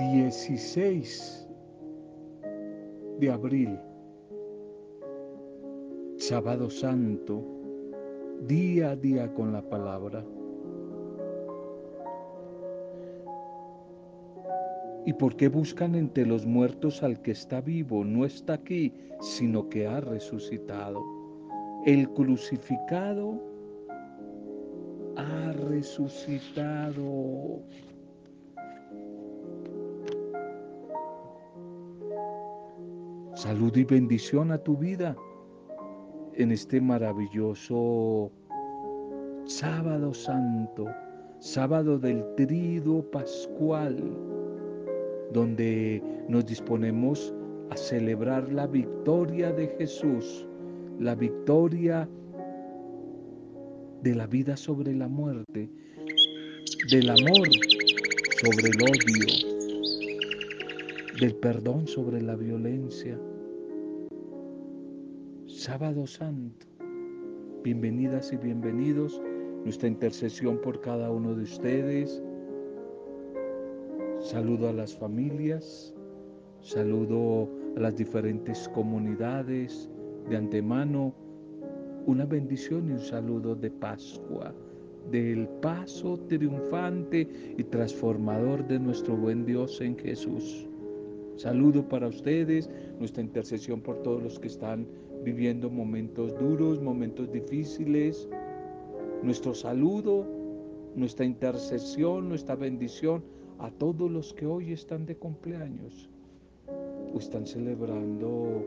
[0.00, 1.46] 16
[3.18, 3.78] de abril,
[6.16, 7.44] sábado santo,
[8.46, 10.24] día a día con la palabra.
[15.04, 18.02] ¿Y por qué buscan entre los muertos al que está vivo?
[18.02, 21.02] No está aquí, sino que ha resucitado.
[21.84, 23.38] El crucificado
[25.16, 27.04] ha resucitado.
[33.40, 35.16] Salud y bendición a tu vida
[36.34, 38.30] en este maravilloso
[39.46, 40.84] sábado santo,
[41.38, 43.96] sábado del trido pascual
[45.32, 47.34] donde nos disponemos
[47.70, 50.46] a celebrar la victoria de Jesús,
[50.98, 52.06] la victoria
[54.02, 55.70] de la vida sobre la muerte,
[56.90, 57.48] del amor
[58.42, 59.49] sobre el odio,
[61.20, 63.20] del perdón sobre la violencia.
[65.46, 66.66] Sábado Santo,
[67.62, 69.20] bienvenidas y bienvenidos,
[69.62, 72.22] nuestra intercesión por cada uno de ustedes,
[74.20, 75.94] Saludo a las familias,
[76.60, 79.88] saludo a las diferentes comunidades
[80.28, 81.14] de antemano,
[82.06, 84.54] una bendición y un saludo de Pascua,
[85.10, 87.26] del paso triunfante
[87.56, 90.69] y transformador de nuestro buen Dios en Jesús.
[91.40, 94.86] Saludo para ustedes, nuestra intercesión por todos los que están
[95.24, 98.28] viviendo momentos duros, momentos difíciles.
[99.22, 100.26] Nuestro saludo,
[100.94, 103.24] nuestra intercesión, nuestra bendición
[103.58, 106.10] a todos los que hoy están de cumpleaños
[107.14, 108.62] o están celebrando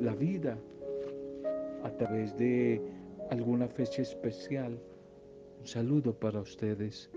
[0.00, 0.56] la vida
[1.82, 2.80] a través de
[3.30, 4.78] alguna fecha especial.
[5.58, 7.10] Un saludo para ustedes.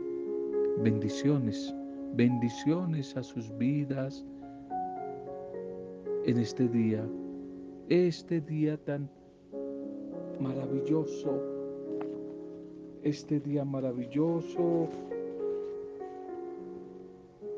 [0.79, 1.71] Bendiciones,
[2.15, 4.25] bendiciones a sus vidas
[6.25, 7.05] en este día,
[7.89, 9.09] este día tan
[10.39, 11.41] maravilloso,
[13.03, 14.87] este día maravilloso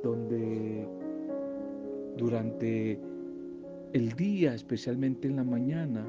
[0.04, 0.88] donde
[2.18, 3.00] durante
[3.94, 6.06] el día, especialmente en la mañana,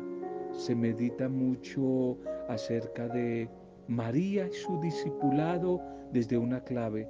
[0.53, 2.16] se medita mucho
[2.48, 3.48] acerca de
[3.88, 5.80] María y su discipulado
[6.12, 7.06] desde una clave.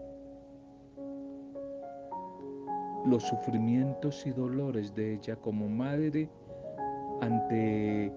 [3.06, 6.28] Los sufrimientos y dolores de ella como madre
[7.20, 8.12] ante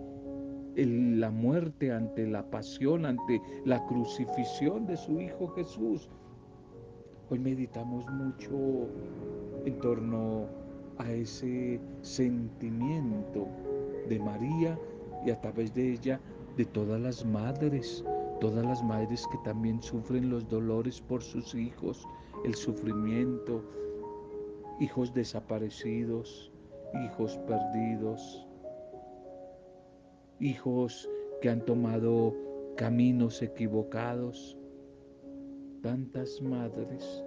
[0.76, 6.10] la muerte, ante la pasión, ante la crucifixión de su Hijo Jesús,
[7.32, 8.88] Hoy meditamos mucho
[9.64, 10.48] en torno
[10.98, 13.48] a ese sentimiento
[14.08, 14.80] de María
[15.24, 16.20] y a través de ella
[16.58, 18.04] de todas las madres,
[18.42, 22.04] todas las madres que también sufren los dolores por sus hijos,
[22.46, 23.64] el sufrimiento,
[24.80, 26.52] hijos desaparecidos,
[27.06, 28.48] hijos perdidos,
[30.40, 31.10] hijos
[31.42, 32.34] que han tomado
[32.76, 34.58] caminos equivocados
[35.82, 37.24] tantas madres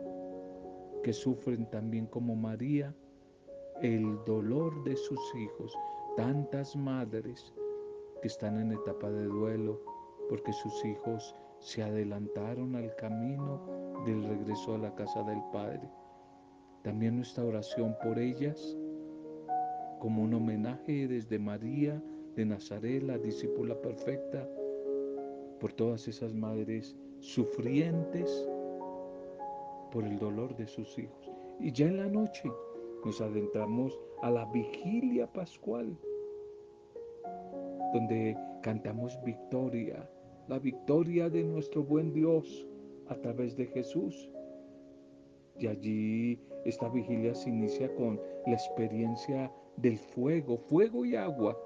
[1.03, 2.95] que sufren también como María
[3.83, 5.77] el dolor de sus hijos,
[6.17, 7.53] tantas madres
[8.21, 9.81] que están en etapa de duelo
[10.29, 13.61] porque sus hijos se adelantaron al camino
[14.07, 15.89] del regreso a la casa del Padre.
[16.83, 18.77] También nuestra oración por ellas,
[20.01, 22.03] como un homenaje desde María
[22.35, 24.49] de Nazaret, la discípula perfecta,
[25.61, 28.49] por todas esas madres sufrientes
[29.93, 31.31] por el dolor de sus hijos.
[31.61, 32.51] Y ya en la noche
[33.05, 35.97] nos adentramos a la vigilia pascual,
[37.93, 40.11] donde cantamos victoria,
[40.49, 42.67] la victoria de nuestro buen Dios
[43.07, 44.31] a través de Jesús.
[45.59, 51.57] Y allí esta vigilia se inicia con la experiencia del fuego, fuego y agua,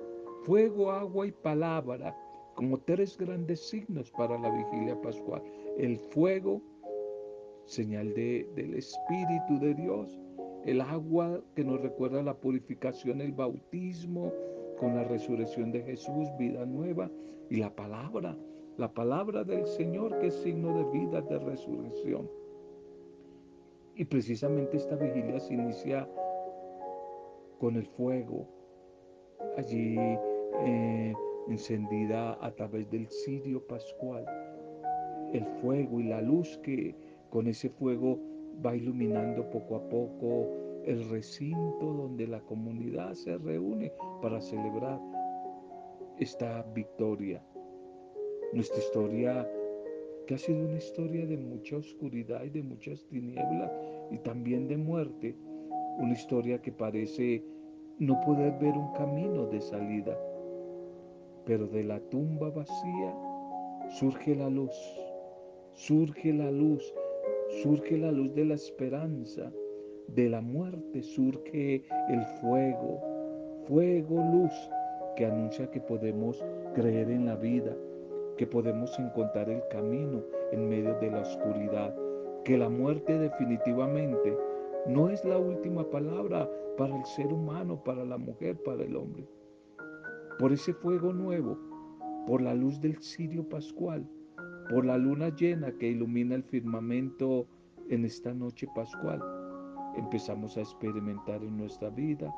[0.44, 2.16] fuego, agua y palabra
[2.54, 5.42] como tres grandes signos para la vigilia pascual.
[5.76, 6.62] El fuego,
[7.66, 10.18] señal de, del Espíritu de Dios,
[10.64, 14.32] el agua que nos recuerda la purificación, el bautismo
[14.78, 17.10] con la resurrección de Jesús, vida nueva,
[17.50, 18.36] y la palabra,
[18.76, 22.28] la palabra del Señor que es signo de vida, de resurrección.
[23.98, 26.06] Y precisamente esta vigilia se inicia
[27.58, 28.46] con el fuego.
[29.56, 31.14] Allí eh,
[31.48, 34.26] encendida a través del cirio pascual.
[35.32, 36.94] El fuego y la luz que
[37.30, 38.18] con ese fuego
[38.64, 40.46] va iluminando poco a poco
[40.84, 45.00] el recinto donde la comunidad se reúne para celebrar
[46.18, 47.42] esta victoria.
[48.52, 49.50] Nuestra historia
[50.26, 53.70] que ha sido una historia de mucha oscuridad y de muchas tinieblas
[54.10, 55.36] y también de muerte,
[55.98, 57.44] una historia que parece
[57.98, 60.18] no poder ver un camino de salida,
[61.44, 63.14] pero de la tumba vacía
[63.88, 64.74] surge la luz,
[65.74, 66.82] surge la luz,
[67.62, 69.52] surge la luz de la esperanza,
[70.08, 73.00] de la muerte surge el fuego,
[73.66, 74.52] fuego, luz,
[75.16, 76.44] que anuncia que podemos
[76.74, 77.74] creer en la vida,
[78.36, 80.22] que podemos encontrar el camino
[80.52, 81.94] en medio de la oscuridad,
[82.44, 84.36] que la muerte definitivamente
[84.86, 89.26] no es la última palabra para el ser humano, para la mujer, para el hombre.
[90.38, 91.58] Por ese fuego nuevo,
[92.26, 94.06] por la luz del cirio pascual,
[94.70, 97.46] por la luna llena que ilumina el firmamento
[97.88, 99.22] en esta noche pascual,
[99.96, 102.32] empezamos a experimentar en nuestra vida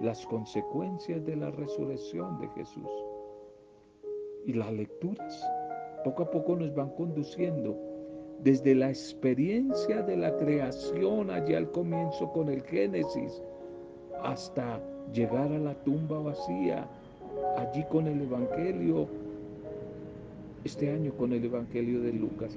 [0.00, 3.11] las consecuencias de la resurrección de Jesús.
[4.44, 5.44] Y las lecturas
[6.04, 7.76] poco a poco nos van conduciendo
[8.42, 13.40] desde la experiencia de la creación allá al comienzo con el Génesis
[14.22, 14.80] hasta
[15.12, 16.88] llegar a la tumba vacía,
[17.56, 19.06] allí con el Evangelio,
[20.64, 22.56] este año con el Evangelio de Lucas.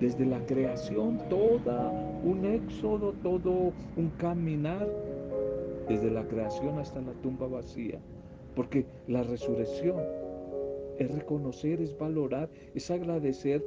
[0.00, 1.90] Desde la creación, toda
[2.24, 4.88] un éxodo, todo un caminar,
[5.88, 7.98] desde la creación hasta la tumba vacía.
[8.54, 9.96] Porque la resurrección
[10.98, 13.64] es reconocer, es valorar, es agradecer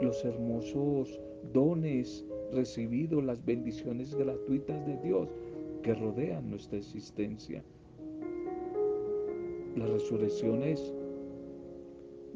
[0.00, 1.20] los hermosos
[1.52, 5.28] dones recibidos, las bendiciones gratuitas de Dios
[5.82, 7.62] que rodean nuestra existencia.
[9.76, 10.92] La resurrección es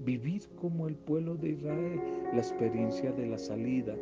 [0.04, 2.00] vivir como el pueblo de Israel,
[2.32, 3.96] la experiencia de la salida,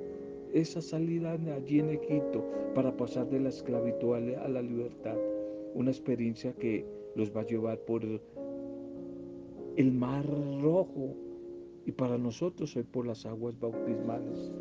[0.52, 2.44] esa salida allí en Egipto
[2.74, 5.16] para pasar de la esclavitud a la libertad,
[5.74, 6.84] una experiencia que
[7.14, 8.02] los va a llevar por
[9.78, 10.26] el mar
[10.60, 11.14] rojo
[11.86, 14.52] y para nosotros hoy por las aguas bautismales,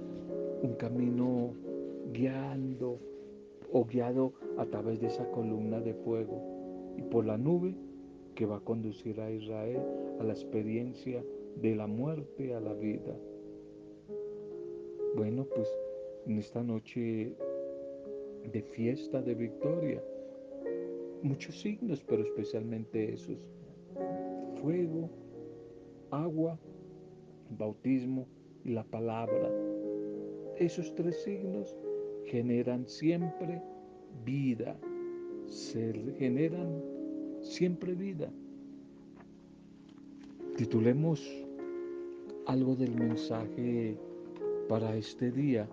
[0.61, 1.55] un camino
[2.13, 2.99] guiando
[3.71, 7.73] o guiado a través de esa columna de fuego y por la nube
[8.35, 9.81] que va a conducir a Israel
[10.19, 11.25] a la experiencia
[11.63, 13.17] de la muerte a la vida.
[15.15, 15.67] Bueno, pues
[16.27, 17.33] en esta noche
[18.53, 20.03] de fiesta de victoria,
[21.23, 23.56] muchos signos, pero especialmente esos.
[24.61, 25.09] Fuego,
[26.11, 26.57] agua,
[27.57, 28.27] bautismo
[28.63, 29.49] y la palabra.
[30.57, 31.75] Esos tres signos
[32.25, 33.61] generan siempre
[34.25, 34.75] vida,
[35.45, 36.81] se generan
[37.41, 38.29] siempre vida.
[40.55, 41.23] Titulemos
[42.47, 43.95] algo del mensaje
[44.67, 45.67] para este día.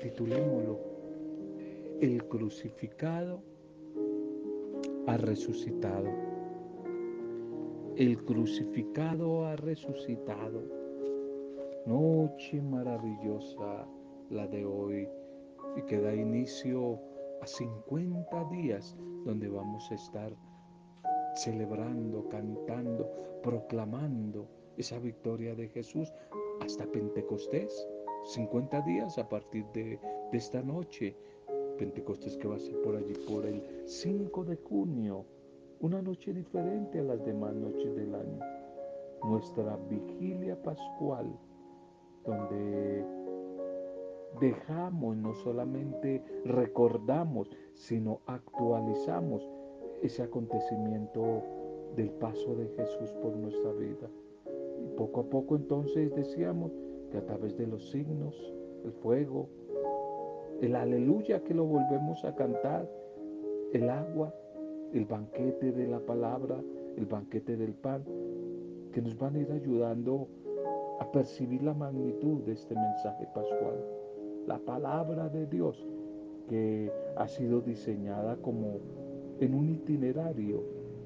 [0.00, 0.78] Titulémoslo,
[2.00, 3.42] el crucificado
[5.06, 6.08] ha resucitado.
[7.96, 10.62] El crucificado ha resucitado.
[11.86, 13.86] Noche maravillosa
[14.30, 15.08] la de hoy
[15.76, 16.98] y que da inicio
[17.42, 20.34] a 50 días donde vamos a estar
[21.34, 23.10] celebrando, cantando,
[23.42, 24.48] proclamando
[24.78, 26.12] esa victoria de Jesús
[26.60, 27.86] hasta Pentecostés.
[28.24, 30.00] 50 días a partir de,
[30.32, 31.14] de esta noche.
[31.78, 35.24] Pentecostés que va a ser por allí por el 5 de junio.
[35.80, 38.40] Una noche diferente a las demás noches del año.
[39.22, 41.26] Nuestra vigilia pascual
[42.24, 43.04] donde
[44.40, 49.48] dejamos, no solamente recordamos, sino actualizamos
[50.02, 51.42] ese acontecimiento
[51.96, 54.08] del paso de Jesús por nuestra vida.
[54.84, 56.72] Y poco a poco entonces decíamos
[57.10, 58.34] que a través de los signos,
[58.84, 59.48] el fuego,
[60.64, 62.88] el aleluya que lo volvemos a cantar,
[63.74, 64.34] el agua,
[64.94, 66.56] el banquete de la palabra,
[66.96, 68.02] el banquete del pan,
[68.92, 70.26] que nos van a ir ayudando
[71.00, 73.84] a percibir la magnitud de este mensaje pascual.
[74.46, 75.86] La palabra de Dios
[76.48, 78.78] que ha sido diseñada como
[79.40, 80.62] en un itinerario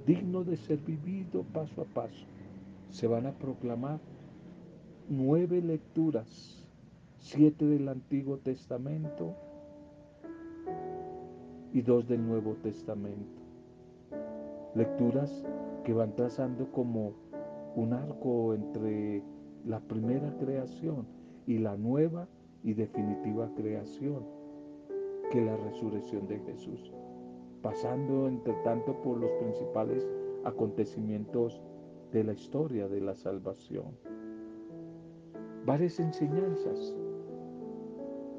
[0.07, 2.27] digno de ser vivido paso a paso.
[2.91, 3.99] Se van a proclamar
[5.09, 6.65] nueve lecturas,
[7.19, 9.35] siete del Antiguo Testamento
[11.79, 13.41] y dos del Nuevo Testamento.
[14.75, 15.45] Lecturas
[15.85, 17.13] que van trazando como
[17.77, 19.23] un arco entre
[19.65, 21.07] la primera creación
[21.47, 22.27] y la nueva
[22.65, 24.25] y definitiva creación
[25.31, 26.93] que la resurrección de Jesús,
[27.63, 30.05] pasando entre tanto por los principales
[30.43, 31.63] acontecimientos
[32.11, 33.97] de la historia de la salvación.
[35.65, 36.97] Varias enseñanzas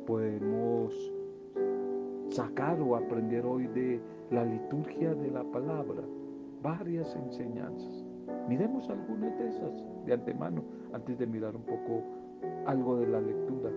[0.06, 1.14] podemos
[2.30, 4.00] sacar o aprender hoy de
[4.32, 6.04] la liturgia de la palabra,
[6.62, 8.06] varias enseñanzas.
[8.48, 12.04] Miremos algunas de esas de antemano antes de mirar un poco
[12.66, 13.72] algo de la lectura.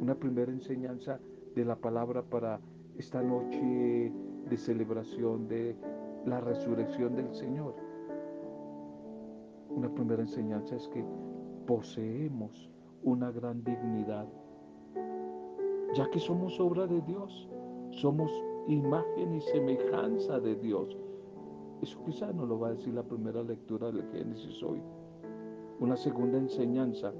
[0.00, 1.20] Una primera enseñanza
[1.54, 2.60] de la palabra para
[2.98, 4.12] esta noche
[4.48, 5.76] de celebración de
[6.26, 7.74] la resurrección del Señor.
[9.70, 11.04] Una primera enseñanza es que
[11.66, 12.70] poseemos
[13.02, 14.26] una gran dignidad,
[15.94, 17.48] ya que somos obra de Dios,
[18.00, 18.30] somos
[18.68, 20.96] imagen y semejanza de Dios.
[21.82, 24.80] Eso quizás no lo va a decir la primera lectura del Génesis hoy.
[25.80, 27.12] Una segunda enseñanza.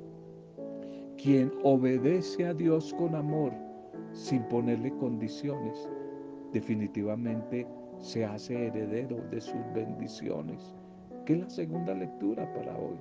[1.17, 3.53] Quien obedece a Dios con amor,
[4.13, 5.89] sin ponerle condiciones,
[6.53, 7.67] definitivamente
[7.99, 10.75] se hace heredero de sus bendiciones,
[11.25, 12.97] que es la segunda lectura para hoy.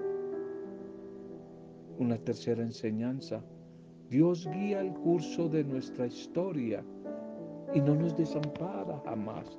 [2.00, 3.44] Una tercera enseñanza.
[4.10, 6.84] Dios guía el curso de nuestra historia
[7.74, 9.58] y no nos desampara jamás.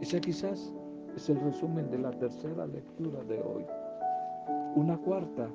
[0.00, 0.74] Esa quizás
[1.14, 3.64] es el resumen de la tercera lectura de hoy.
[4.74, 5.48] Una cuarta,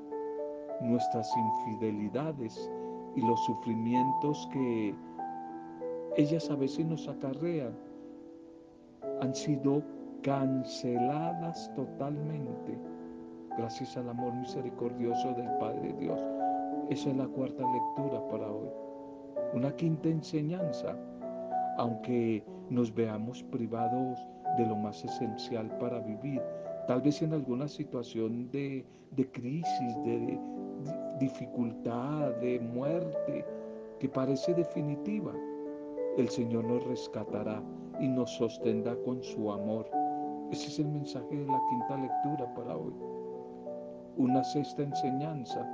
[0.82, 2.70] nuestras infidelidades
[3.16, 4.96] y los sufrimientos que
[6.18, 7.74] ellas a veces nos acarrean
[9.22, 9.84] han sido
[10.24, 12.78] canceladas totalmente
[13.58, 16.20] gracias al amor misericordioso del Padre Dios.
[16.90, 18.70] Esa es la cuarta lectura para hoy.
[19.54, 20.98] Una quinta enseñanza,
[21.82, 24.20] aunque nos veamos privados
[24.56, 26.40] de lo más esencial para vivir,
[26.88, 28.86] tal vez en alguna situación de,
[29.32, 30.40] crisis, de
[31.20, 33.44] dificultad, de muerte,
[34.00, 35.34] que parece definitiva,
[36.18, 37.64] el Señor nos rescatará
[38.00, 39.90] y nos sostendrá con su amor.
[40.52, 42.94] Ese es el mensaje de la quinta lectura para hoy.
[44.18, 45.68] Una sexta enseñanza.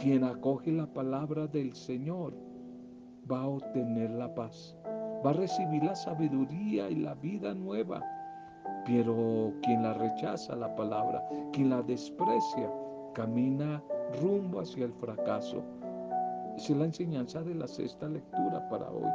[0.00, 2.34] Quien acoge la palabra del Señor
[3.30, 4.76] va a obtener la paz,
[5.24, 8.02] va a recibir la sabiduría y la vida nueva.
[8.86, 11.22] Pero quien la rechaza la palabra,
[11.52, 12.70] quien la desprecia,
[13.14, 13.82] camina
[14.22, 15.62] rumbo hacia el fracaso.
[16.56, 19.10] Es la enseñanza de la sexta lectura para hoy.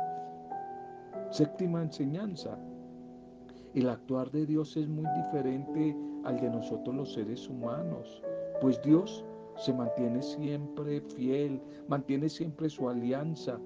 [1.32, 2.58] Séptima enseñanza.
[3.74, 8.24] El actuar de Dios es muy diferente al de nosotros los seres humanos,
[8.62, 9.24] pues Dios
[9.58, 13.60] se mantiene siempre fiel, mantiene siempre su alianza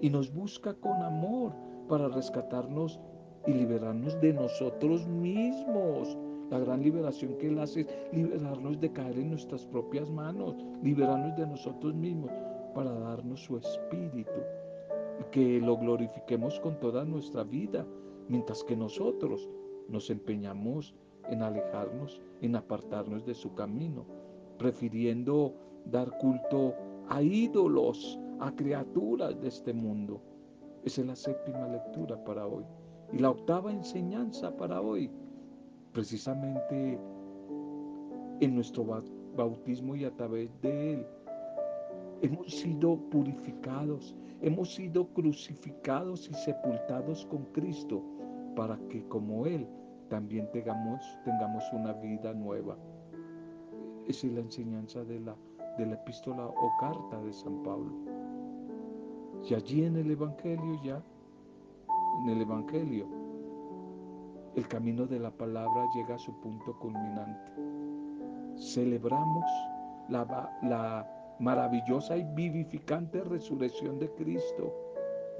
[0.00, 1.52] y nos busca con amor
[1.88, 3.00] para rescatarnos
[3.46, 6.16] y liberarnos de nosotros mismos.
[6.50, 11.36] La gran liberación que Él hace es liberarnos de caer en nuestras propias manos, liberarnos
[11.36, 12.30] de nosotros mismos
[12.74, 14.40] para darnos su espíritu
[15.30, 17.86] que lo glorifiquemos con toda nuestra vida,
[18.28, 19.48] mientras que nosotros
[19.88, 20.94] nos empeñamos
[21.28, 24.06] en alejarnos, en apartarnos de su camino,
[24.58, 25.54] prefiriendo
[25.84, 26.74] dar culto
[27.08, 30.20] a ídolos, a criaturas de este mundo.
[30.84, 32.64] Esa es la séptima lectura para hoy.
[33.12, 35.10] Y la octava enseñanza para hoy,
[35.92, 36.98] precisamente
[38.40, 38.84] en nuestro
[39.36, 41.06] bautismo y a través de él,
[42.22, 48.02] hemos sido purificados, Hemos sido crucificados y sepultados con Cristo
[48.56, 49.68] para que como Él
[50.08, 52.78] también tengamos, tengamos una vida nueva.
[54.08, 55.36] Esa es la enseñanza de la,
[55.76, 57.92] de la epístola o carta de San Pablo.
[59.50, 61.02] Y allí en el Evangelio ya,
[62.22, 63.04] en el Evangelio,
[64.54, 67.52] el camino de la palabra llega a su punto culminante.
[68.56, 69.44] Celebramos
[70.08, 74.72] la, la maravillosa y vivificante resurrección de Cristo,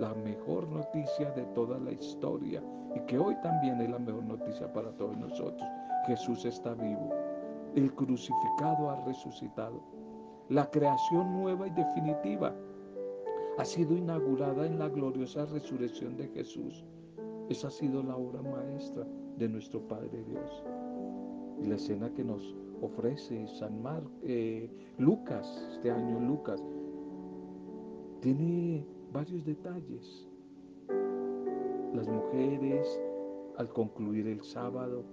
[0.01, 2.61] la mejor noticia de toda la historia
[2.97, 5.69] y que hoy también es la mejor noticia para todos nosotros.
[6.09, 7.11] Jesús está vivo,
[7.77, 9.81] el crucificado ha resucitado,
[10.49, 12.53] la creación nueva y definitiva
[13.61, 16.83] ha sido inaugurada en la gloriosa resurrección de Jesús.
[17.51, 20.65] Esa ha sido la obra maestra de nuestro Padre Dios.
[21.63, 26.65] Y la escena que nos ofrece San Mar, eh, Lucas, este año Lucas,
[28.21, 30.27] tiene varios detalles.
[31.93, 32.99] Las mujeres,
[33.59, 35.05] al concluir el sábado,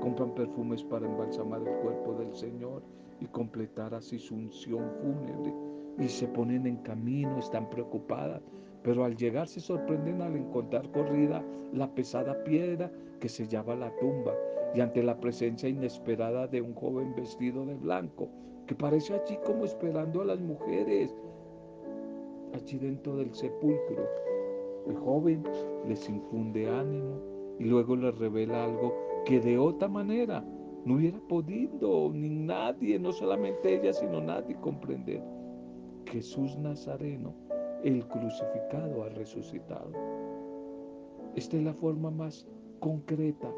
[0.00, 2.82] compran perfumes para embalsamar el cuerpo del Señor
[3.20, 5.69] y completar así su unción fúnebre.
[5.98, 8.42] Y se ponen en camino, están preocupadas,
[8.82, 14.34] pero al llegar se sorprenden al encontrar corrida la pesada piedra que sellaba la tumba
[14.74, 18.28] y ante la presencia inesperada de un joven vestido de blanco,
[18.66, 21.14] que parece allí como esperando a las mujeres,
[22.54, 24.08] allí dentro del sepulcro.
[24.86, 25.42] El joven
[25.86, 27.20] les infunde ánimo
[27.58, 28.94] y luego les revela algo
[29.24, 30.44] que de otra manera
[30.84, 35.22] no hubiera podido ni nadie, no solamente ella, sino nadie comprender.
[36.10, 37.34] Jesús Nazareno,
[37.82, 39.92] el crucificado, ha resucitado.
[41.34, 42.46] Esta es la forma más
[42.80, 43.50] concreta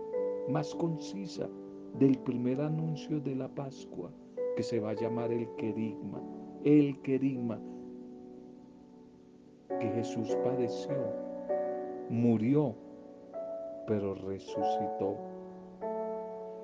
[0.49, 1.49] más concisa
[1.99, 4.11] del primer anuncio de la Pascua,
[4.57, 6.21] que se va a llamar el querigma,
[6.65, 7.61] el querigma
[9.79, 10.97] que Jesús padeció,
[12.09, 12.75] murió,
[13.87, 15.17] pero resucitó.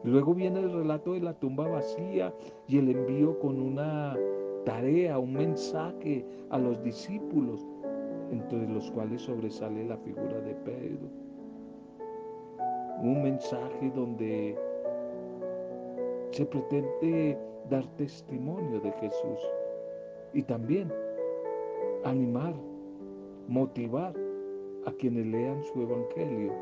[0.04, 2.33] Luego viene el relato de la tumba vacía
[2.68, 4.16] y el envío con una
[4.65, 7.67] tarea, un mensaje a los discípulos,
[8.31, 11.09] entre los cuales sobresale la figura de Pedro.
[13.03, 14.59] Un mensaje donde
[16.33, 17.38] se pretende
[17.71, 19.38] dar testimonio de Jesús
[20.35, 20.93] y también
[22.05, 22.55] animar,
[23.49, 24.15] motivar
[24.87, 26.53] a quienes lean su evangelio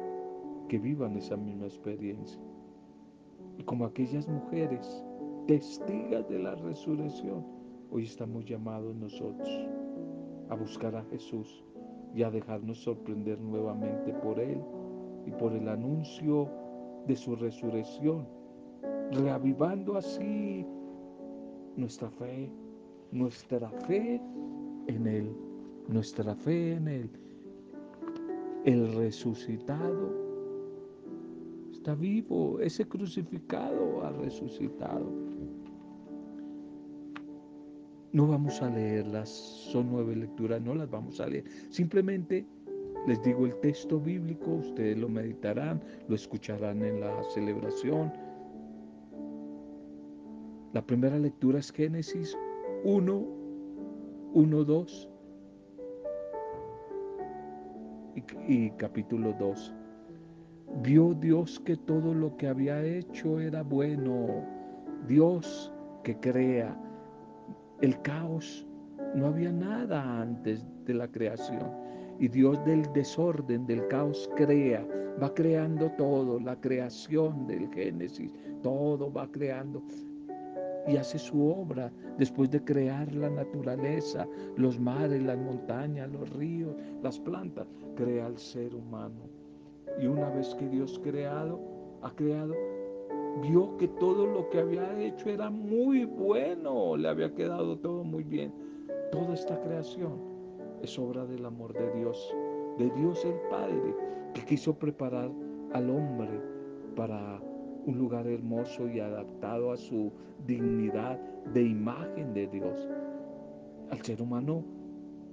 [0.68, 2.40] que vivan esa misma experiencia.
[3.58, 5.04] Y como aquellas mujeres
[5.46, 7.55] testigas de la resurrección,
[7.90, 9.48] hoy estamos llamados nosotros
[10.48, 11.64] a buscar a Jesús
[12.14, 14.60] y a dejarnos sorprender nuevamente por Él
[15.26, 16.48] y por el anuncio
[17.06, 18.26] de su resurrección,
[19.12, 20.66] reavivando así
[21.76, 22.50] nuestra fe,
[23.12, 24.20] nuestra fe
[24.86, 25.36] en Él,
[25.88, 27.10] nuestra fe en Él.
[28.64, 30.12] El resucitado
[31.70, 35.25] está vivo, ese crucificado ha resucitado.
[38.16, 41.44] No vamos a leerlas, son nueve lecturas, no las vamos a leer.
[41.68, 42.46] Simplemente
[43.06, 48.10] les digo el texto bíblico, ustedes lo meditarán, lo escucharán en la celebración.
[50.72, 52.34] La primera lectura es Génesis
[52.84, 53.26] 1,
[54.32, 55.08] 1, 2
[58.48, 59.74] y, capítulo 2.
[60.82, 64.42] Vio Dios que todo lo que había hecho era bueno.
[65.06, 65.70] Dios
[66.02, 66.80] que crea,
[67.80, 68.66] el caos,
[69.14, 71.70] no había nada antes de la creación.
[72.18, 74.86] Y Dios del desorden, del caos, crea,
[75.22, 79.82] va creando todo, la creación del Génesis, todo va creando
[80.86, 86.74] y hace su obra después de crear la naturaleza, los mares, las montañas, los ríos,
[87.02, 89.28] las plantas, crea al ser humano.
[90.00, 91.60] Y una vez que Dios creado,
[92.02, 92.54] ha creado,
[93.42, 98.24] vio que todo lo que había hecho era muy bueno, le había quedado todo muy
[98.24, 98.52] bien.
[99.12, 100.18] Toda esta creación
[100.82, 102.34] es obra del amor de Dios,
[102.78, 103.94] de Dios el Padre,
[104.34, 105.30] que quiso preparar
[105.72, 106.40] al hombre
[106.94, 107.40] para
[107.86, 110.12] un lugar hermoso y adaptado a su
[110.46, 111.18] dignidad
[111.52, 112.88] de imagen de Dios.
[113.90, 114.64] Al ser humano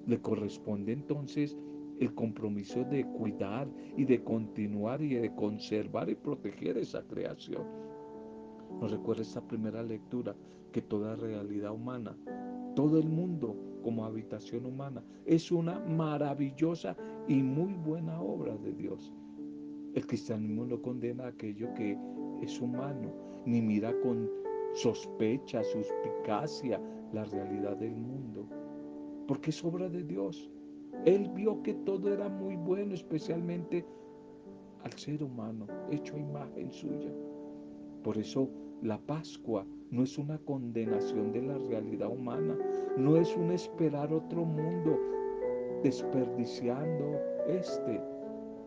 [0.06, 1.58] le corresponde entonces
[2.00, 7.64] el compromiso de cuidar y de continuar y de conservar y proteger esa creación.
[8.82, 10.36] Nos recuerda esta primera lectura
[10.72, 12.18] que toda realidad humana,
[12.76, 16.96] todo el mundo como habitación humana, es una maravillosa
[17.28, 19.14] y muy buena obra de Dios.
[19.94, 21.98] El cristianismo no condena aquello que
[22.42, 23.14] es humano,
[23.46, 24.30] ni mira con
[24.74, 26.82] sospecha, suspicacia
[27.14, 28.48] la realidad del mundo,
[29.28, 30.50] porque es obra de Dios.
[31.06, 33.86] Él vio que todo era muy bueno, especialmente
[34.84, 37.12] al ser humano, hecho a imagen suya.
[38.04, 38.50] Por eso
[38.82, 42.58] la Pascua no es una condenación de la realidad humana,
[42.98, 45.00] no es un esperar otro mundo
[45.84, 48.02] desperdiciando este,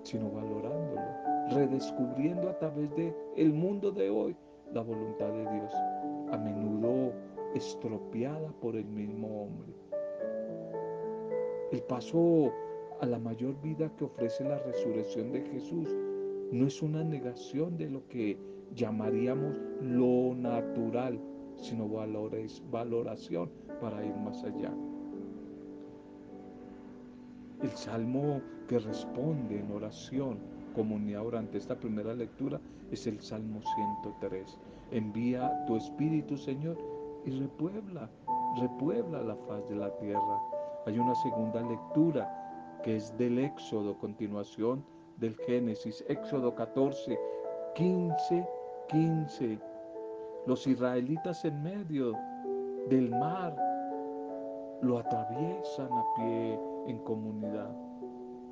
[0.03, 1.03] sino valorándolo,
[1.51, 4.37] redescubriendo a través de el mundo de hoy
[4.73, 5.73] la voluntad de Dios,
[6.31, 7.13] a menudo
[7.55, 9.75] estropeada por el mismo hombre.
[11.73, 12.53] El paso
[13.01, 15.95] a la mayor vida que ofrece la resurrección de Jesús
[16.53, 18.39] no es una negación de lo que
[18.75, 21.19] llamaríamos lo natural,
[21.57, 23.51] sino valores, valoración
[23.81, 24.73] para ir más allá.
[27.63, 30.39] El salmo que responde en oración,
[30.75, 34.59] comunidad durante esta primera lectura, es el Salmo 103.
[34.91, 36.77] Envía tu Espíritu, Señor,
[37.25, 38.11] y repuebla,
[38.61, 40.39] repuebla la faz de la tierra.
[40.87, 44.85] Hay una segunda lectura que es del Éxodo, continuación
[45.17, 47.19] del Génesis, Éxodo 14,
[47.75, 48.47] 15
[48.89, 49.59] 15.
[50.47, 52.13] Los israelitas en medio
[52.89, 53.57] del mar
[54.83, 57.75] lo atraviesan a pie en comunidad.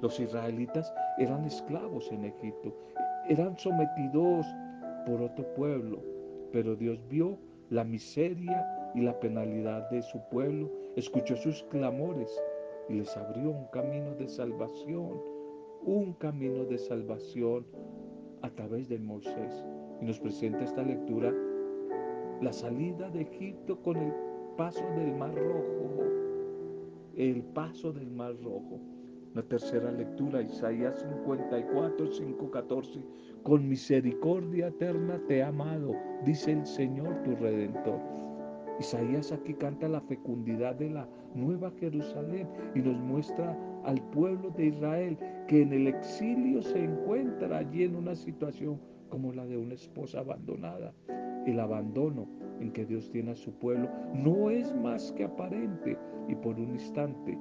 [0.01, 2.75] Los israelitas eran esclavos en Egipto,
[3.29, 4.44] eran sometidos
[5.07, 6.03] por otro pueblo,
[6.51, 7.38] pero Dios vio
[7.70, 12.42] la miseria y la penalidad de su pueblo, escuchó sus clamores
[12.88, 15.20] y les abrió un camino de salvación,
[15.85, 17.64] un camino de salvación
[18.42, 19.64] a través de Moisés
[20.00, 21.33] y nos presenta esta lectura
[22.40, 24.12] la salida de Egipto con el
[24.57, 26.02] paso del Mar Rojo,
[27.16, 28.80] el paso del Mar Rojo.
[29.35, 33.00] La tercera lectura, Isaías 54, 5, 14.
[33.42, 35.92] Con misericordia eterna te amado,
[36.24, 37.98] dice el Señor tu Redentor.
[38.78, 44.66] Isaías aquí canta la fecundidad de la nueva Jerusalén y nos muestra al pueblo de
[44.66, 49.75] Israel que en el exilio se encuentra allí en una situación como la de una
[49.75, 50.93] esposa abandonada.
[51.47, 52.27] El abandono
[52.61, 56.71] en que Dios tiene a su pueblo no es más que aparente y por un
[56.71, 57.38] instante,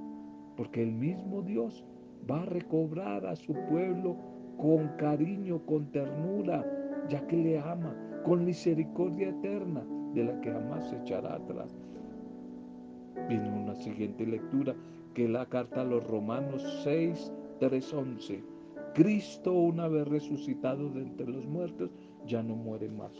[0.58, 1.86] porque el mismo Dios
[2.30, 4.16] va a recobrar a su pueblo
[4.58, 6.66] con cariño, con ternura,
[7.10, 11.76] ya que le ama, con misericordia eterna de la que jamás se echará atrás.
[13.28, 14.76] Viene una siguiente lectura
[15.14, 18.53] que es la carta a los Romanos 6, 3, 11.
[18.94, 21.92] Cristo una vez resucitado de entre los muertos
[22.26, 23.12] ya no muere más.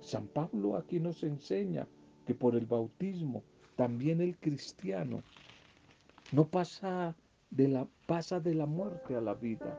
[0.00, 1.86] San Pablo aquí nos enseña
[2.26, 3.42] que por el bautismo
[3.76, 5.22] también el cristiano
[6.32, 7.14] no pasa
[7.50, 9.78] de la, pasa de la muerte a la vida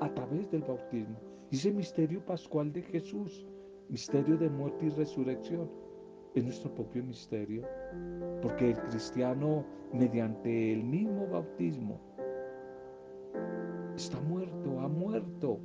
[0.00, 1.18] a través del bautismo.
[1.50, 3.46] Ese misterio pascual de Jesús
[3.88, 5.70] misterio de muerte y resurrección,
[6.34, 7.62] es nuestro propio misterio,
[8.42, 12.00] porque el cristiano mediante el mismo bautismo
[13.98, 15.58] está muerto, ha muerto,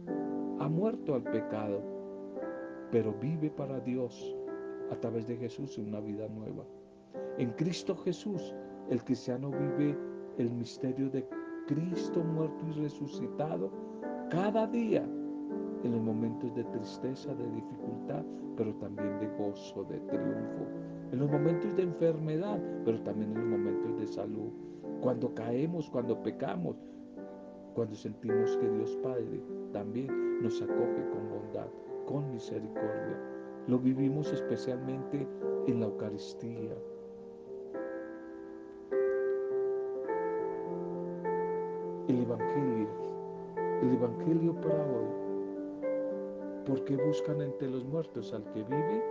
[0.60, 1.84] ha muerto al pecado,
[2.92, 4.36] pero vive para Dios
[4.92, 6.66] a través de Jesús en una vida nueva.
[7.38, 8.56] En Cristo Jesús,
[8.90, 9.96] el cristiano vive
[10.40, 11.28] el misterio de
[11.68, 13.72] Cristo muerto y resucitado
[14.32, 15.04] cada día
[15.84, 18.24] en los momentos de tristeza, de dificultad,
[18.58, 20.66] pero también de gozo, de triunfo,
[21.12, 24.50] en los momentos de enfermedad, pero también en los momentos de salud,
[25.02, 26.78] cuando caemos, cuando pecamos,
[27.74, 31.68] cuando sentimos que Dios Padre también nos acoge con bondad,
[32.06, 33.20] con misericordia.
[33.68, 35.28] Lo vivimos especialmente
[35.68, 36.76] en la Eucaristía.
[42.08, 42.90] El Evangelio,
[43.82, 45.24] el Evangelio para hoy
[46.66, 49.04] ¿Por qué buscan entre los muertos al que vive?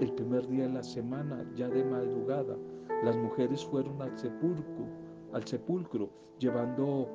[0.00, 2.56] El primer día de la semana, ya de madrugada,
[3.04, 4.84] las mujeres fueron al sepulcro,
[5.32, 7.08] al sepulcro, llevando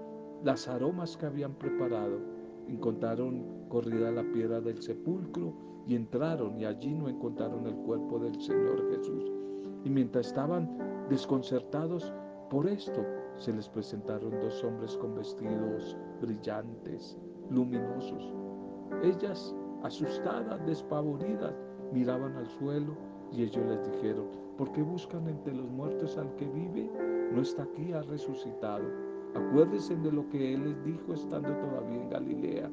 [0.43, 2.19] las aromas que habían preparado.
[2.67, 5.53] Encontraron corrida la piedra del sepulcro
[5.87, 9.31] y entraron y allí no encontraron el cuerpo del Señor Jesús.
[9.83, 10.77] Y mientras estaban
[11.09, 12.13] desconcertados
[12.49, 13.05] por esto,
[13.37, 17.17] se les presentaron dos hombres con vestidos brillantes,
[17.49, 18.33] luminosos.
[19.03, 21.53] Ellas, asustadas, despavoridas,
[21.93, 22.95] miraban al suelo
[23.31, 24.25] y ellos les dijeron,
[24.57, 26.91] ¿por qué buscan entre los muertos al que vive?
[27.31, 28.85] No está aquí, ha resucitado.
[29.35, 32.71] Acuérdense de lo que Él les dijo estando todavía en Galilea.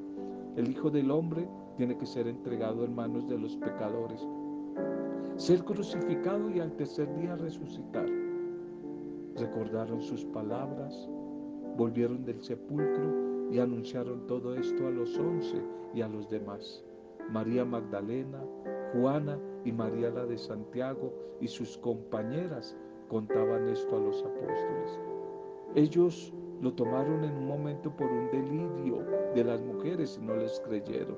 [0.57, 4.27] El Hijo del Hombre tiene que ser entregado en manos de los pecadores,
[5.37, 8.07] ser crucificado y al tercer día resucitar.
[9.37, 11.11] Recordaron sus palabras,
[11.77, 15.63] volvieron del sepulcro y anunciaron todo esto a los once
[15.95, 16.83] y a los demás.
[17.31, 18.43] María Magdalena,
[18.93, 22.77] Juana y María la de Santiago y sus compañeras
[23.09, 25.01] contaban esto a los apóstoles.
[25.75, 30.61] Ellos lo tomaron en un momento por un delirio de las mujeres y no les
[30.61, 31.17] creyeron.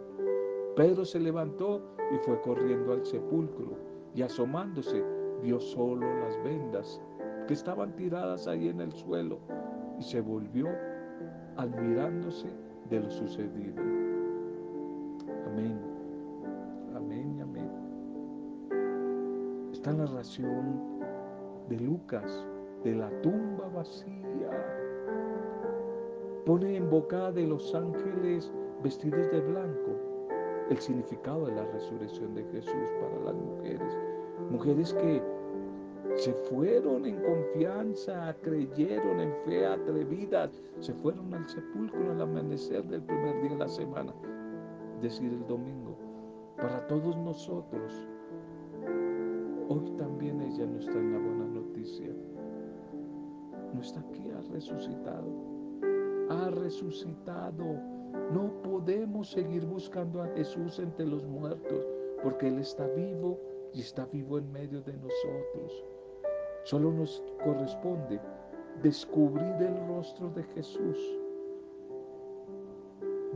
[0.77, 1.83] Pedro se levantó
[2.15, 3.77] y fue corriendo al sepulcro
[4.15, 5.05] y asomándose
[5.43, 7.01] vio solo las vendas
[7.47, 9.39] que estaban tiradas ahí en el suelo
[9.99, 10.69] y se volvió
[11.57, 12.49] admirándose
[12.91, 13.83] de lo sucedido.
[15.47, 15.79] Amén.
[16.95, 17.71] Amén y amén.
[19.73, 20.81] Esta narración
[21.69, 22.47] de Lucas,
[22.85, 24.78] de la tumba vacía,
[26.49, 28.51] pone en boca de los ángeles
[28.83, 29.91] vestidos de blanco
[30.71, 33.99] el significado de la resurrección de Jesús para las mujeres.
[34.51, 35.23] Mujeres que
[36.17, 43.03] se fueron en confianza, creyeron en fe atrevidas, se fueron al sepulcro al amanecer del
[43.03, 44.15] primer día de la semana,
[45.03, 45.99] decir, el domingo.
[46.57, 48.09] Para todos nosotros,
[49.69, 52.09] hoy también ella no está en la buena noticia.
[53.75, 55.58] No está aquí, ha resucitado.
[56.31, 57.65] Ha resucitado.
[58.33, 61.87] No podemos seguir buscando a Jesús entre los muertos,
[62.23, 63.39] porque Él está vivo
[63.73, 65.85] y está vivo en medio de nosotros.
[66.65, 68.21] Solo nos corresponde
[68.83, 70.99] descubrir el rostro de Jesús,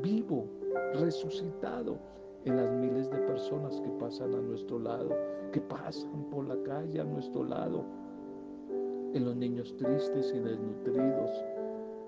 [0.03, 0.47] vivo,
[0.95, 1.99] resucitado
[2.45, 5.11] en las miles de personas que pasan a nuestro lado,
[5.53, 7.85] que pasan por la calle a nuestro lado,
[9.15, 11.31] en los niños tristes y desnutridos,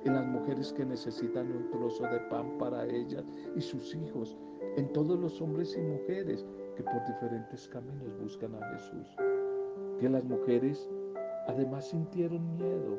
[0.04, 3.24] en las mujeres que necesitan un trozo de pan para ellas
[3.56, 4.36] y sus hijos,
[4.76, 6.44] en todos los hombres y mujeres
[6.76, 9.16] que por diferentes caminos buscan a Jesús.
[10.00, 10.88] Que las mujeres
[11.46, 12.98] Además sintieron miedo,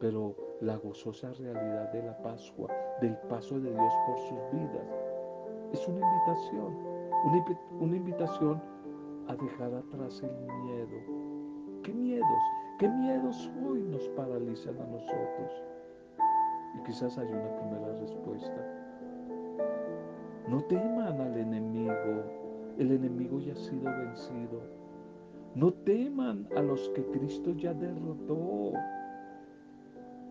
[0.00, 2.68] pero la gozosa realidad de la Pascua,
[3.00, 4.88] del paso de Dios por sus vidas,
[5.72, 6.76] es una invitación,
[7.80, 8.60] una, invitación
[9.28, 11.47] a dejar atrás el miedo.
[11.88, 12.42] ¿Qué miedos?
[12.78, 15.64] ¿Qué miedos hoy nos paralizan a nosotros?
[16.78, 18.62] Y quizás hay una primera respuesta.
[20.50, 22.24] No teman al enemigo,
[22.76, 24.60] el enemigo ya ha sido vencido.
[25.54, 28.74] No teman a los que Cristo ya derrotó.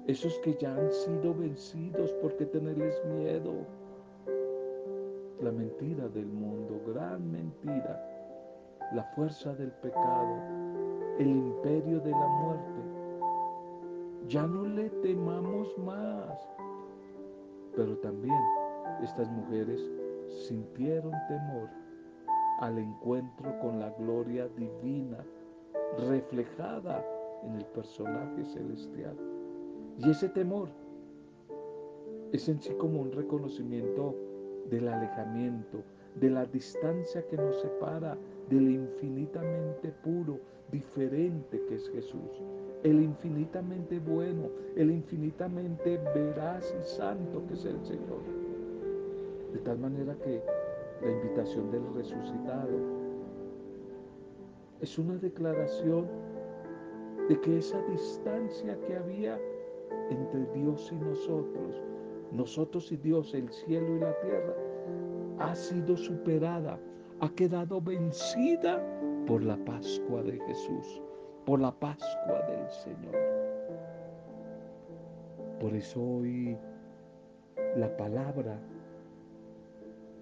[0.05, 3.65] Esos que ya han sido vencidos, ¿por qué tenerles miedo?
[5.41, 7.99] La mentira del mundo, gran mentira,
[8.93, 10.66] la fuerza del pecado,
[11.19, 12.81] el imperio de la muerte.
[14.27, 16.39] Ya no le temamos más.
[17.75, 18.41] Pero también
[19.01, 19.81] estas mujeres
[20.47, 21.69] sintieron temor
[22.59, 25.23] al encuentro con la gloria divina
[25.97, 27.03] reflejada
[27.43, 29.15] en el personaje celestial.
[29.99, 30.69] Y ese temor
[32.31, 34.15] es en sí como un reconocimiento
[34.69, 35.83] del alejamiento,
[36.15, 38.17] de la distancia que nos separa
[38.49, 40.39] del infinitamente puro,
[40.71, 42.41] diferente que es Jesús,
[42.83, 48.21] el infinitamente bueno, el infinitamente veraz y santo que es el Señor.
[49.53, 50.41] De tal manera que
[51.01, 52.97] la invitación del resucitado
[54.81, 56.07] es una declaración
[57.29, 59.39] de que esa distancia que había
[60.09, 61.81] entre Dios y nosotros,
[62.31, 64.53] nosotros y Dios, el cielo y la tierra,
[65.39, 66.79] ha sido superada,
[67.19, 68.83] ha quedado vencida
[69.25, 71.01] por la Pascua de Jesús,
[71.45, 73.15] por la Pascua del Señor.
[75.59, 76.57] Por eso hoy
[77.75, 78.59] la palabra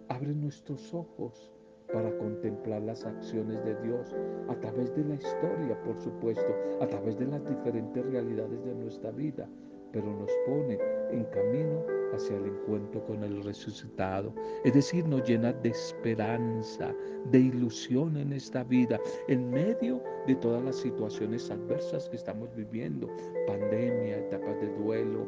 [0.10, 1.52] Abre nuestros ojos
[1.92, 4.16] para contemplar las acciones de Dios
[4.48, 9.10] a través de la historia, por supuesto, a través de las diferentes realidades de nuestra
[9.12, 9.50] vida,
[9.92, 10.78] pero nos pone
[11.10, 14.34] en camino hacia el encuentro con el resucitado.
[14.64, 16.94] Es decir, nos llena de esperanza,
[17.32, 23.10] de ilusión en esta vida, en medio de todas las situaciones adversas que estamos viviendo,
[23.48, 25.28] pandemia, etapas de duelo,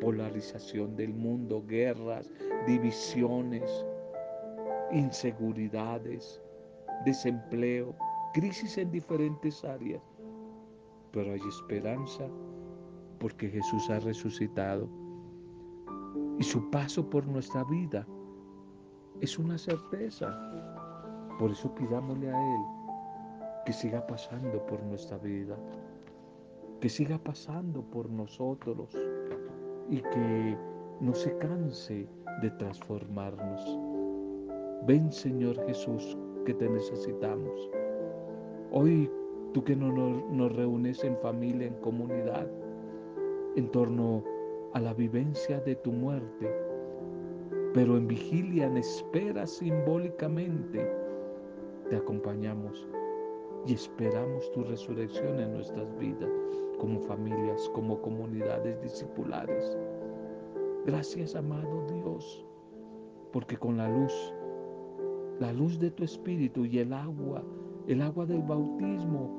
[0.00, 2.30] polarización del mundo, guerras,
[2.66, 3.84] divisiones,
[4.92, 6.40] inseguridades,
[7.04, 7.94] desempleo,
[8.34, 10.02] crisis en diferentes áreas.
[11.12, 12.28] Pero hay esperanza
[13.18, 14.88] porque Jesús ha resucitado.
[16.38, 18.06] Y su paso por nuestra vida
[19.20, 20.36] es una certeza.
[21.38, 22.60] Por eso pidámosle a Él
[23.64, 25.56] que siga pasando por nuestra vida,
[26.80, 28.96] que siga pasando por nosotros
[29.90, 30.56] y que
[31.00, 32.08] no se canse
[32.40, 33.78] de transformarnos.
[34.86, 37.70] Ven Señor Jesús, que te necesitamos.
[38.70, 39.10] Hoy
[39.52, 42.48] tú que no nos, reúnes en familia, en comunidad,
[43.56, 44.37] en torno a
[44.74, 46.54] la vivencia de tu muerte,
[47.74, 50.88] pero en vigilia, en espera simbólicamente,
[51.90, 52.88] te acompañamos
[53.66, 56.30] y esperamos tu resurrección en nuestras vidas,
[56.78, 59.76] como familias, como comunidades discipulares.
[60.86, 62.46] Gracias, amado Dios,
[63.32, 64.32] porque con la luz
[65.40, 67.44] la luz de tu espíritu y el agua,
[67.86, 69.38] el agua del bautismo,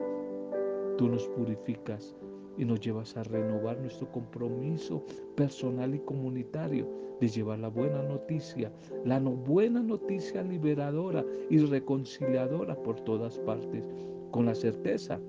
[0.98, 2.16] tú nos purificas
[2.60, 5.04] y nos llevas a renovar nuestro compromiso
[5.36, 6.88] personal y comunitario
[7.22, 8.70] de llevar la buena noticia,
[9.06, 13.84] la buena noticia liberadora y reconciliadora por todas partes,
[14.32, 15.20] con la certeza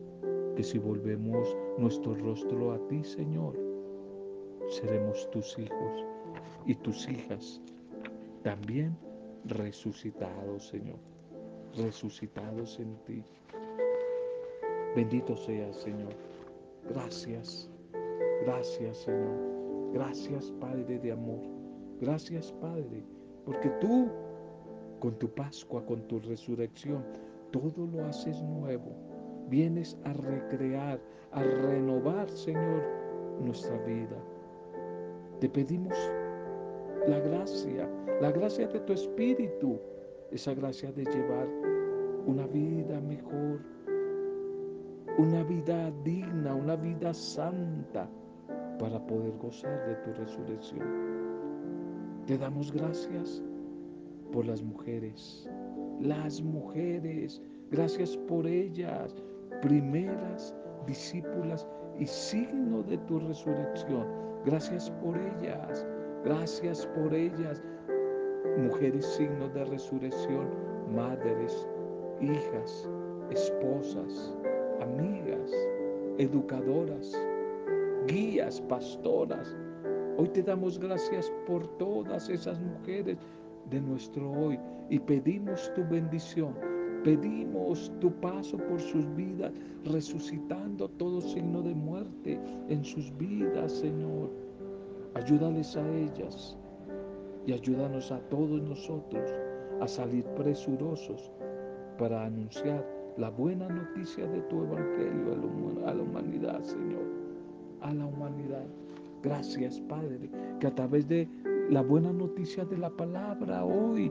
[0.56, 3.56] que si volvemos nuestro rostro a ti, Señor,
[4.68, 6.04] seremos tus hijos
[6.66, 7.60] y tus hijas
[8.42, 8.96] también
[9.44, 10.98] resucitados, Señor,
[11.76, 13.22] resucitados en ti.
[14.96, 16.29] Bendito seas, Señor.
[16.90, 17.70] Gracias,
[18.44, 19.92] gracias, Señor.
[19.92, 21.40] Gracias, Padre de amor.
[22.00, 23.04] Gracias, Padre,
[23.44, 24.08] porque tú,
[24.98, 27.04] con tu Pascua, con tu resurrección,
[27.52, 28.90] todo lo haces nuevo.
[29.48, 31.00] Vienes a recrear,
[31.30, 32.82] a renovar, Señor,
[33.40, 34.16] nuestra vida.
[35.40, 35.96] Te pedimos
[37.06, 37.88] la gracia,
[38.20, 39.78] la gracia de tu espíritu,
[40.32, 41.48] esa gracia de llevar
[42.26, 43.60] una vida mejor,
[45.18, 48.08] una vida digna, una vida santa
[48.78, 50.86] para poder gozar de tu resurrección.
[52.26, 53.42] Te damos gracias
[54.32, 55.48] por las mujeres,
[56.00, 59.14] las mujeres, gracias por ellas,
[59.62, 60.54] primeras
[60.86, 61.66] discípulas
[61.98, 64.06] y signo de tu resurrección.
[64.44, 65.86] Gracias por ellas.
[66.24, 67.62] Gracias por ellas,
[68.58, 70.50] mujeres signos de resurrección,
[70.94, 71.66] madres,
[72.20, 72.90] hijas,
[73.30, 74.34] esposas,
[74.80, 75.52] amigas,
[76.18, 77.12] educadoras,
[78.06, 79.56] guías, pastoras.
[80.16, 83.16] Hoy te damos gracias por todas esas mujeres
[83.70, 86.54] de nuestro hoy y pedimos tu bendición
[87.04, 89.52] Pedimos tu paso por sus vidas,
[89.86, 92.38] resucitando todo signo de muerte
[92.68, 94.30] en sus vidas, Señor.
[95.14, 96.58] Ayúdales a ellas
[97.46, 99.32] y ayúdanos a todos nosotros
[99.80, 101.32] a salir presurosos
[101.98, 102.86] para anunciar
[103.20, 105.34] la buena noticia de tu evangelio
[105.86, 107.04] a la humanidad, Señor,
[107.82, 108.66] a la humanidad.
[109.22, 111.28] Gracias, Padre, que a través de
[111.68, 114.10] la buena noticia de la palabra hoy,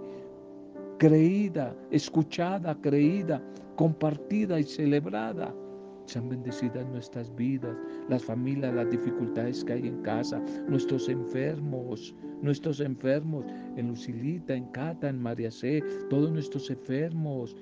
[1.00, 3.42] creída, escuchada, creída,
[3.76, 5.56] compartida y celebrada,
[6.06, 7.76] sean bendecidas nuestras vidas,
[8.10, 13.44] las familias, las dificultades que hay en casa, nuestros enfermos, nuestros enfermos
[13.76, 17.56] en Lucilita, en Cata, en María C, todos nuestros enfermos,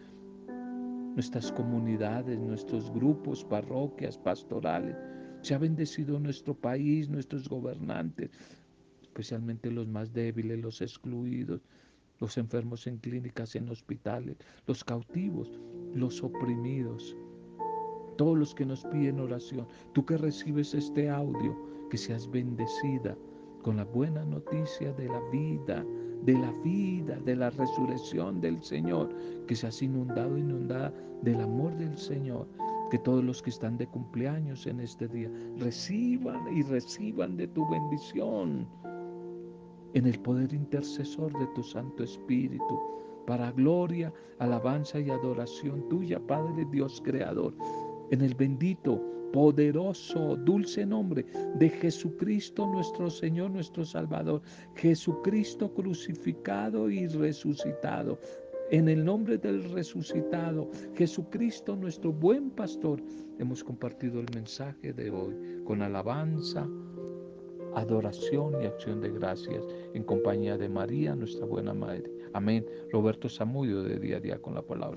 [1.17, 4.95] nuestras comunidades, nuestros grupos, parroquias, pastorales.
[5.41, 8.29] Se ha bendecido nuestro país, nuestros gobernantes,
[9.01, 11.59] especialmente los más débiles, los excluidos,
[12.19, 15.59] los enfermos en clínicas, en hospitales, los cautivos,
[15.95, 17.17] los oprimidos
[18.15, 21.55] todos los que nos piden oración, tú que recibes este audio,
[21.89, 23.15] que seas bendecida
[23.61, 25.85] con la buena noticia de la vida,
[26.23, 29.13] de la vida, de la resurrección del Señor,
[29.47, 32.47] que seas inundado, inundada del amor del Señor,
[32.91, 37.67] que todos los que están de cumpleaños en este día reciban y reciban de tu
[37.69, 38.67] bendición
[39.93, 42.79] en el poder intercesor de tu Santo Espíritu,
[43.25, 47.53] para gloria, alabanza y adoración tuya, Padre Dios Creador
[48.11, 49.01] en el bendito,
[49.33, 54.41] poderoso, dulce nombre de Jesucristo nuestro Señor, nuestro Salvador,
[54.75, 58.19] Jesucristo crucificado y resucitado.
[58.69, 63.01] En el nombre del resucitado, Jesucristo nuestro buen pastor,
[63.39, 66.67] hemos compartido el mensaje de hoy con alabanza,
[67.75, 72.11] adoración y acción de gracias en compañía de María, nuestra buena madre.
[72.33, 72.65] Amén.
[72.91, 74.95] Roberto Samudio de día a día con la palabra.